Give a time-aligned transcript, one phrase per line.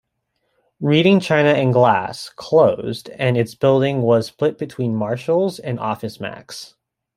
[0.79, 6.73] Reading China and Glass closed and its building was split between Marshalls and OfficeMax.